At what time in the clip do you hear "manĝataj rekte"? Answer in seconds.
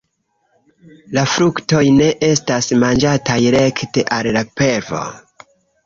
2.87-4.09